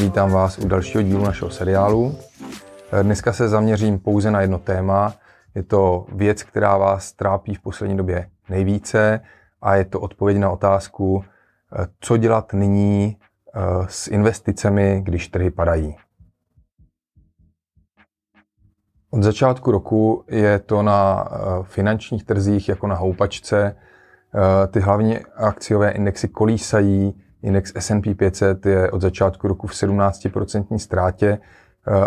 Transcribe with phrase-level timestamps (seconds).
[0.00, 2.18] Vítám vás u dalšího dílu našeho seriálu.
[3.02, 5.14] Dneska se zaměřím pouze na jedno téma.
[5.54, 9.20] Je to věc, která vás trápí v poslední době nejvíce
[9.62, 11.24] a je to odpověď na otázku,
[12.00, 13.16] co dělat nyní
[13.54, 15.96] eh, s investicemi, když trhy padají.
[19.10, 23.76] Od začátku roku je to na eh, finančních trzích jako na houpačce.
[24.34, 30.78] Eh, ty hlavní akciové indexy kolísají, Index S&P 500 je od začátku roku v 17%
[30.78, 31.38] ztrátě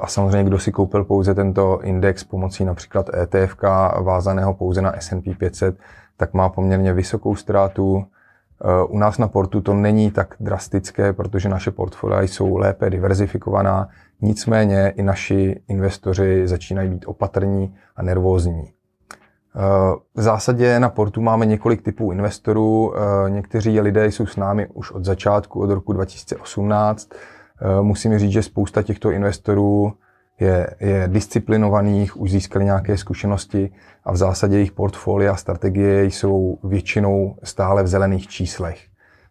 [0.00, 3.56] a samozřejmě, kdo si koupil pouze tento index pomocí například ETF
[4.02, 5.78] vázaného pouze na S&P 500,
[6.16, 8.04] tak má poměrně vysokou ztrátu.
[8.88, 13.88] U nás na portu to není tak drastické, protože naše portfolia jsou lépe diverzifikovaná,
[14.20, 18.72] nicméně i naši investoři začínají být opatrní a nervózní.
[20.14, 22.94] V zásadě na portu máme několik typů investorů.
[23.28, 27.08] Někteří lidé jsou s námi už od začátku, od roku 2018.
[27.82, 29.92] Musím říct, že spousta těchto investorů
[30.40, 33.70] je, je disciplinovaných, už získali nějaké zkušenosti
[34.04, 38.87] a v zásadě jejich portfolia a strategie jsou většinou stále v zelených číslech.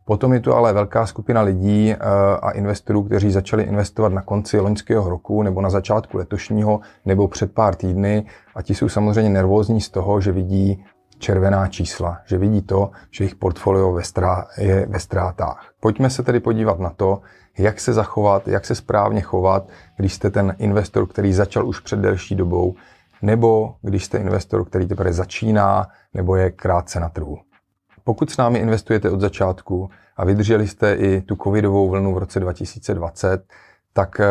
[0.07, 1.95] Potom je tu ale velká skupina lidí
[2.41, 7.53] a investorů, kteří začali investovat na konci loňského roku nebo na začátku letošního nebo před
[7.53, 10.85] pár týdny a ti jsou samozřejmě nervózní z toho, že vidí
[11.19, 13.99] červená čísla, že vidí to, že jejich portfolio
[14.57, 15.71] je ve ztrátách.
[15.79, 17.21] Pojďme se tedy podívat na to,
[17.57, 21.99] jak se zachovat, jak se správně chovat, když jste ten investor, který začal už před
[21.99, 22.75] delší dobou,
[23.21, 27.37] nebo když jste investor, který teprve začíná, nebo je krátce na trhu.
[28.07, 32.39] Pokud s námi investujete od začátku a vydrželi jste i tu covidovou vlnu v roce
[32.39, 33.43] 2020,
[33.93, 34.25] tak eh,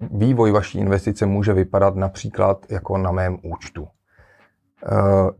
[0.00, 3.88] vývoj vaší investice může vypadat například jako na mém účtu.
[4.86, 4.90] Eh,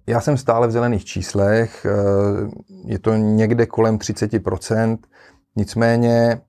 [0.07, 1.91] já jsem stále v zelených číslech, eh,
[2.85, 4.99] je to někde kolem 30%,
[5.57, 6.41] nicméně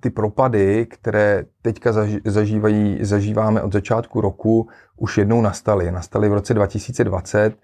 [0.00, 1.92] ty propady, které teďka
[2.24, 5.92] zažívají, zažíváme od začátku roku, už jednou nastaly.
[5.92, 7.56] Nastaly v roce 2020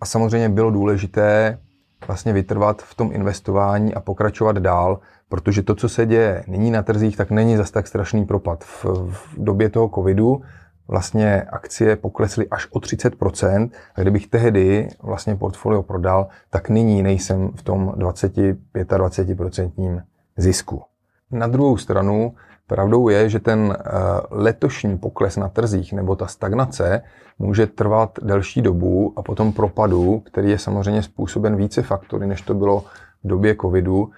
[0.00, 1.58] a samozřejmě bylo důležité
[2.06, 6.82] vlastně vytrvat v tom investování a pokračovat dál, protože to, co se děje nyní na
[6.82, 8.64] trzích, tak není zas tak strašný propad.
[8.64, 10.42] V, v době toho covidu
[10.88, 13.70] vlastně akcie poklesly až o 30%.
[13.94, 20.02] A kdybych tehdy vlastně portfolio prodal, tak nyní nejsem v tom 25-20%
[20.36, 20.82] zisku.
[21.30, 22.34] Na druhou stranu
[22.66, 23.90] pravdou je, že ten eh,
[24.30, 27.02] letošní pokles na trzích nebo ta stagnace
[27.38, 32.54] může trvat delší dobu a potom propadu, který je samozřejmě způsoben více faktory, než to
[32.54, 32.80] bylo
[33.24, 34.10] v době covidu,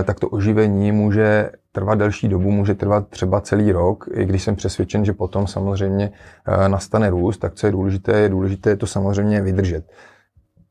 [0.00, 4.42] eh, tak to oživení může trvat delší dobu, může trvat třeba celý rok, i když
[4.42, 6.10] jsem přesvědčen, že potom samozřejmě
[6.46, 9.84] eh, nastane růst, tak co je důležité, je důležité to samozřejmě vydržet.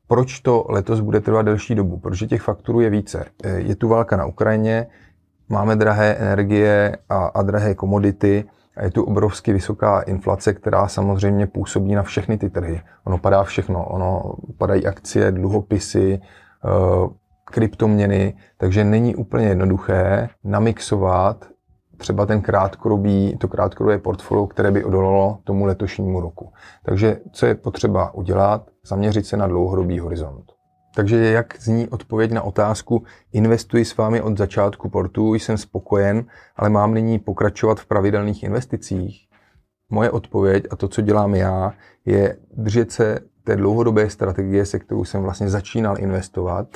[0.08, 1.98] Proč to letos bude trvat delší dobu?
[1.98, 3.24] Protože těch fakturů je více.
[3.56, 4.86] Je tu válka na Ukrajině,
[5.50, 8.44] máme drahé energie a, a drahé komodity,
[8.76, 12.82] a je tu obrovsky vysoká inflace, která samozřejmě působí na všechny ty trhy.
[13.04, 13.86] Ono padá všechno.
[13.86, 17.08] Ono padají akcie, dluhopisy, eh,
[17.44, 21.44] kryptoměny, takže není úplně jednoduché namixovat
[21.96, 26.52] třeba ten krátkodobý, to krátkodobé portfolio, které by odolalo tomu letošnímu roku.
[26.84, 28.70] Takže co je potřeba udělat?
[28.86, 30.59] Zaměřit se na dlouhodobý horizont.
[30.94, 33.02] Takže jak zní odpověď na otázku,
[33.32, 36.24] investuji s vámi od začátku portu, jsem spokojen,
[36.56, 39.26] ale mám nyní pokračovat v pravidelných investicích?
[39.90, 41.72] Moje odpověď a to, co dělám já,
[42.04, 46.68] je držet se té dlouhodobé strategie, se kterou jsem vlastně začínal investovat,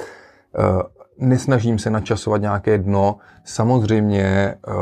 [0.58, 0.82] Eh,
[1.19, 3.16] nesnažím se načasovat nějaké dno.
[3.44, 4.72] Samozřejmě eh,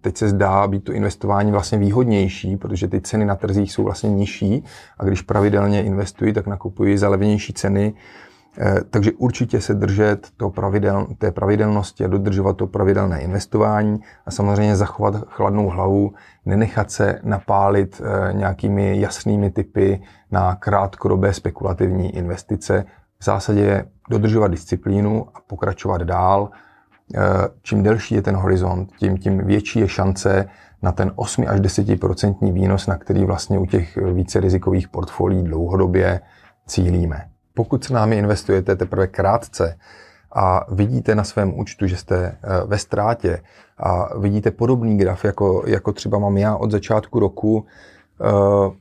[0.00, 4.10] teď se zdá být to investování vlastně výhodnější, protože ty ceny na trzích jsou vlastně
[4.10, 4.64] nižší
[4.98, 7.94] a když pravidelně investuji, tak nakupuji za levnější ceny.
[8.60, 14.30] Eh, takže určitě se držet to pravidel, té pravidelnosti a dodržovat to pravidelné investování a
[14.30, 16.12] samozřejmě zachovat chladnou hlavu,
[16.46, 18.02] nenechat se napálit
[18.32, 22.84] nějakými jasnými typy na krátkodobé spekulativní investice,
[23.18, 26.50] v zásadě dodržovat disciplínu a pokračovat dál.
[27.14, 27.18] Eh,
[27.62, 30.48] čím delší je ten horizont, tím, tím větší je šance
[30.82, 36.20] na ten 8 až 10% výnos, na který vlastně u těch více rizikových portfolií dlouhodobě
[36.66, 37.28] cílíme.
[37.58, 39.78] Pokud s námi investujete teprve krátce
[40.32, 43.42] a vidíte na svém účtu, že jste eh, ve ztrátě
[43.78, 47.66] a vidíte podobný graf, jako, jako třeba mám já od začátku roku,
[48.20, 48.78] eh,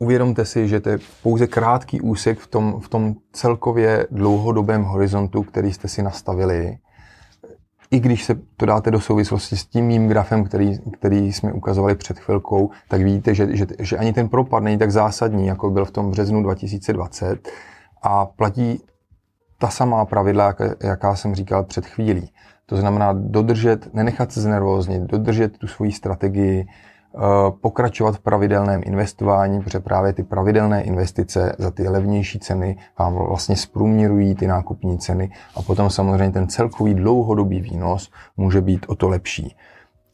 [0.00, 5.42] Uvědomte si, že to je pouze krátký úsek v tom, v tom celkově dlouhodobém horizontu,
[5.42, 6.78] který jste si nastavili.
[7.90, 11.94] I když se to dáte do souvislosti s tím mým grafem, který, který jsme ukazovali
[11.94, 15.84] před chvilkou, tak vidíte, že, že, že ani ten propad není tak zásadní, jako byl
[15.84, 17.48] v tom březnu 2020
[18.02, 18.82] a platí
[19.58, 22.30] ta samá pravidla, jaká jsem říkal před chvílí.
[22.66, 27.18] To znamená dodržet, nenechat se znervóznit, dodržet tu svoji strategii, eh,
[27.60, 33.56] pokračovat v pravidelném investování, protože právě ty pravidelné investice za ty levnější ceny vám vlastně
[33.56, 39.08] zprůměrují ty nákupní ceny a potom samozřejmě ten celkový dlouhodobý výnos může být o to
[39.08, 39.56] lepší.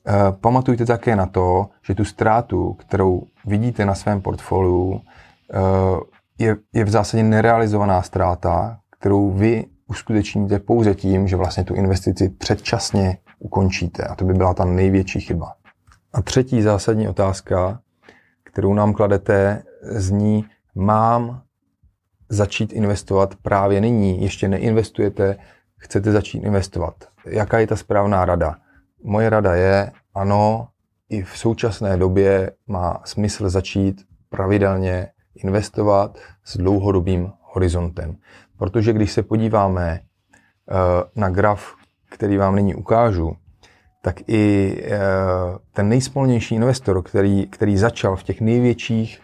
[0.06, 5.00] Eh, pamatujte také na to, že tu ztrátu, kterou vidíte na svém portfoliu,
[5.54, 11.75] eh, je, je v zásadě nerealizovaná ztráta, kterou vy uskutečníte pouze tím, že vlastně tu
[11.75, 14.04] investici předčasně ukončíte.
[14.04, 15.54] A to by byla ta největší chyba.
[16.12, 17.81] A třetí zásadní otázka,
[18.44, 20.44] kterou nám kladete, zní,
[20.75, 21.42] mám
[22.28, 25.36] začít investovat právě nyní, ještě neinvestujete,
[25.76, 26.94] chcete začít investovat.
[27.26, 28.56] Jaká je ta správná rada?
[29.02, 30.69] Moje rada je, ano,
[31.08, 38.16] i v současné době má smysl začít pravidelně investovat s dlouhodobým horizontem.
[38.58, 40.75] Protože když se podíváme eh,
[41.16, 41.75] na graf,
[42.10, 43.36] který vám nyní ukážu,
[44.02, 44.98] tak i eh,
[45.72, 49.20] ten nejspolnější investor, který, který začal v těch největších,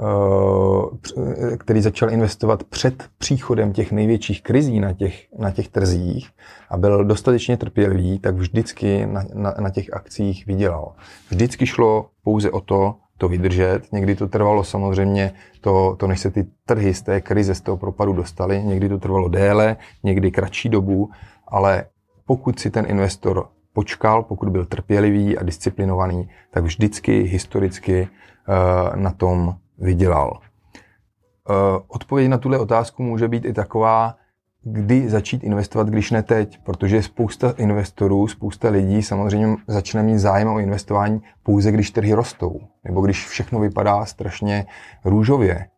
[0.00, 6.30] eh, který začal investovat před příchodem těch největších krizí na těch, na těch trzích
[6.70, 10.92] a byl dostatečně trpělivý, tak vždycky na, na, na těch akcích vydělal.
[11.30, 13.92] Vždycky šlo pouze o to, to vydržet.
[13.92, 17.76] Někdy to trvalo samozřejmě, to, to než se ty trhy z té krize, z toho
[17.76, 21.10] propadu dostaly, někdy to trvalo déle, někdy kratší dobu,
[21.48, 21.84] ale
[22.26, 29.10] pokud si ten investor počkal, pokud byl trpělivý a disciplinovaný, tak vždycky historicky uh, na
[29.10, 30.40] tom vydělal.
[30.40, 31.56] Uh,
[31.88, 34.16] odpověď na tuhle otázku může být i taková,
[34.62, 40.48] kdy začít investovat, když ne teď, protože spousta investorů, spousta lidí samozřejmě začne mít zájem
[40.48, 44.66] o investování pouze, když trhy rostou, nebo když všechno vypadá strašně
[45.04, 45.68] růžově.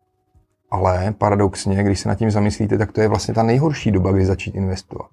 [0.71, 4.25] Ale paradoxně, když se nad tím zamyslíte, tak to je vlastně ta nejhorší doba, kdy
[4.25, 5.09] začít investovat.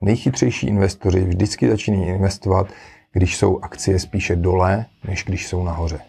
[0.00, 2.66] Nejchytřejší investoři vždycky začínají investovat,
[3.12, 6.00] když jsou akcie spíše dole, než když jsou nahoře.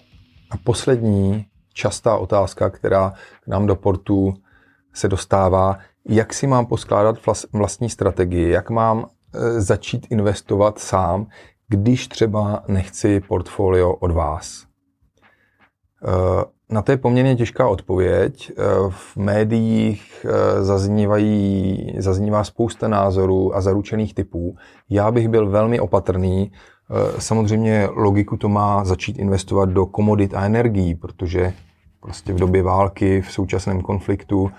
[0.52, 3.14] A poslední častá otázka, která
[3.44, 4.34] k nám do portu
[4.94, 5.80] se dostává,
[6.10, 7.18] jak si mám poskládat
[7.54, 11.28] vlastní strategii, jak mám e, začít investovat sám,
[11.68, 14.64] když třeba nechci portfolio od vás.
[14.64, 18.52] E, na to je poměrně těžká odpověď.
[18.52, 18.54] E,
[18.90, 20.26] v médiích
[20.60, 24.56] zaznívají, zaznívá spousta názorů a zaručených typů.
[24.90, 26.52] Já bych byl velmi opatrný.
[27.20, 31.54] Samozřejmě logiku to má začít investovat do komodit a energií, protože
[32.00, 34.52] prostě v době války, v současném konfliktu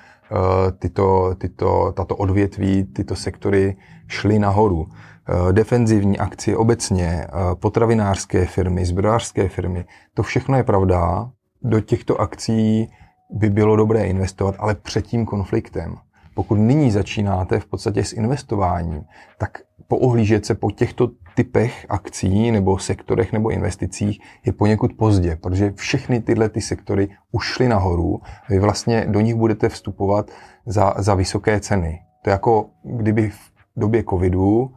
[0.78, 3.76] tyto, tyto, tato odvětví, tyto sektory
[4.08, 4.86] šly nahoru.
[5.28, 9.84] Eh, defenzivní akcie obecně, eh, potravinářské firmy, zbrojářské firmy,
[10.14, 11.30] to všechno je pravda.
[11.62, 12.90] Do těchto akcí
[13.30, 15.96] by bylo dobré investovat, ale před tím konfliktem.
[16.34, 19.02] Pokud nyní začínáte v podstatě s investováním,
[19.38, 19.58] tak
[19.88, 26.20] poohlížet se po těchto typech akcí nebo sektorech nebo investicích je poněkud pozdě, protože všechny
[26.20, 30.30] tyhle ty sektory už šly nahoru a vy vlastně do nich budete vstupovat
[30.66, 32.00] za, za vysoké ceny.
[32.22, 34.70] To je jako kdyby v době covidu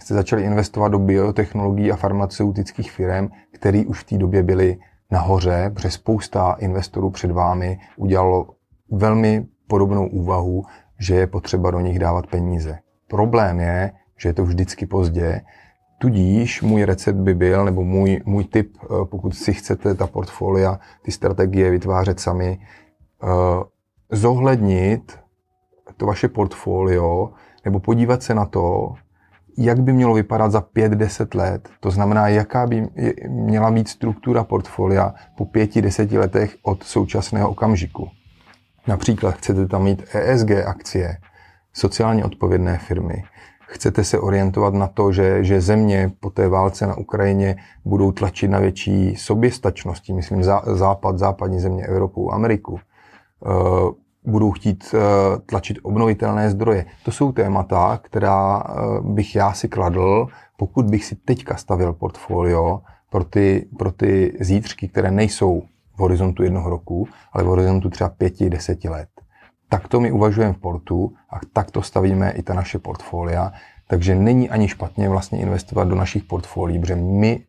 [0.00, 4.78] jste začali investovat do biotechnologií a farmaceutických firm, které už v té době byly
[5.10, 8.46] nahoře, protože spousta investorů před vámi udělalo
[8.90, 10.64] velmi podobnou úvahu,
[10.98, 12.78] že je potřeba do nich dávat peníze.
[13.08, 15.40] Problém je, že je to vždycky pozdě,
[15.98, 20.78] tudíž můj recept by byl, nebo můj, můj tip, eh, pokud si chcete ta portfolia,
[21.02, 22.58] ty strategie vytvářet sami,
[23.22, 23.26] eh,
[24.10, 25.18] zohlednit
[25.96, 27.30] to vaše portfolio,
[27.64, 28.94] nebo podívat se na to,
[29.58, 31.68] jak by mělo vypadat za 5-10 let.
[31.80, 32.88] To znamená, jaká by
[33.28, 38.08] měla být struktura portfolia po 5-10 letech od současného okamžiku.
[38.86, 41.16] Například chcete tam mít ESG akcie,
[41.72, 43.24] sociálně odpovědné firmy,
[43.74, 48.48] chcete se orientovat na to, že, že země po té válce na Ukrajině budou tlačit
[48.48, 53.50] na větší soběstačnosti, myslím zá, západ, západní země, Evropu, Ameriku, uh,
[54.24, 55.00] budou chtít uh,
[55.46, 56.86] tlačit obnovitelné zdroje.
[57.04, 60.26] To jsou témata, která uh, bych já si kladl,
[60.56, 65.62] pokud bych si teďka stavil portfolio pro ty, pro ty zítřky, které nejsou
[65.96, 69.08] v horizontu jednoho roku, ale v horizontu třeba pěti, deseti let.
[69.68, 73.52] Takto my uvažujeme v portu a takto stavíme i ta naše portfolia.
[73.86, 77.44] Takže není ani špatně vlastně investovat do našich portfolií, protože my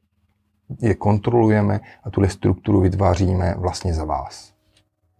[0.81, 4.53] je kontrolujeme a tuhle strukturu vytváříme vlastně za vás.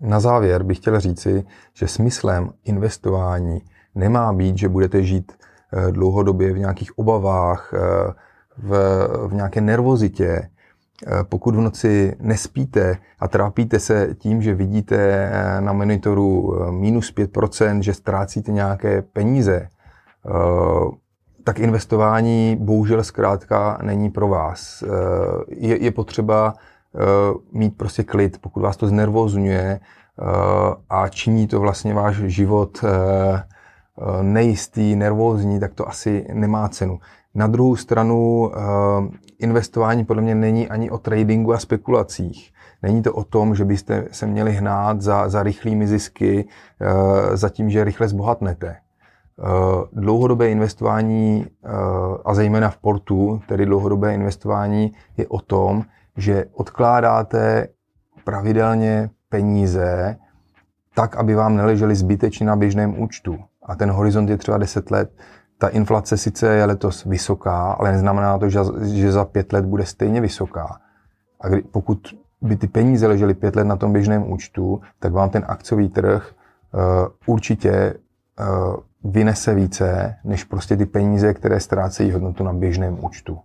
[0.02, 3.62] Na závěr bych chtěl říci, že smyslem investování
[3.96, 8.14] nemá být, že budete žít eh, dlouhodobě v nějakých obavách, eh,
[8.58, 8.70] v,
[9.28, 10.50] v nějaké nervozitě,
[11.30, 17.94] pokud v noci nespíte a trápíte se tím, že vidíte na monitoru minus 5%, že
[17.94, 19.68] ztrácíte nějaké peníze,
[21.44, 24.84] tak investování bohužel zkrátka není pro vás.
[25.50, 26.54] Je, je potřeba
[27.52, 29.80] mít prostě klid, pokud vás to znervozňuje
[30.90, 32.86] a činí to vlastně váš život
[34.22, 37.00] nejistý, nervózní, tak to asi nemá cenu.
[37.36, 38.52] Na druhou stranu
[39.40, 42.52] investování podle mě není ani o tradingu a spekulacích.
[42.84, 46.48] Není to o tom, že byste se měli hnát za, za rychlými zisky,
[47.34, 48.76] za tím, že rychle zbohatnete.
[49.94, 51.46] Dlouhodobé investování,
[52.26, 55.84] a zejména v portu, tedy dlouhodobé investování, je o tom,
[56.18, 57.68] že odkládáte
[58.24, 60.18] pravidelně peníze
[60.94, 63.38] tak, aby vám neležely zbytečně na běžném účtu.
[63.64, 65.12] A ten horizont je třeba 10 let.
[65.58, 69.86] Ta inflace sice je letos vysoká, ale neznamená to, že, že za pět let bude
[69.86, 70.80] stejně vysoká.
[71.42, 75.30] A kdy, pokud by ty peníze ležely pět let na tom běžném účtu, tak vám
[75.30, 76.32] ten akciový trh
[76.74, 76.82] uh,
[77.26, 77.94] určitě
[78.40, 78.76] uh,
[79.12, 83.40] vynese více, než prostě ty peníze, které ztrácejí hodnotu na běžném účtu.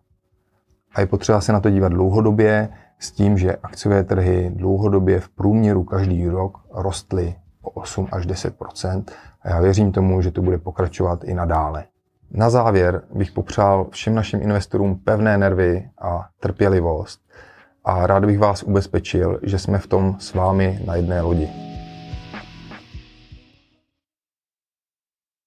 [0.95, 5.29] A je potřeba se na to dívat dlouhodobě s tím, že akciové trhy dlouhodobě v
[5.29, 8.57] průměru každý rok rostly o 8 až 10
[9.43, 11.85] a já věřím tomu, že to bude pokračovat i nadále.
[12.31, 17.21] Na závěr bych popřál všem našim investorům pevné nervy a trpělivost
[17.85, 21.70] a rád bych vás ubezpečil, že jsme v tom s vámi na jedné lodi.